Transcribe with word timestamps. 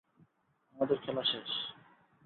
আমাদের 0.75 0.97
খেলা 0.97 1.23
শেষ। 1.23 1.49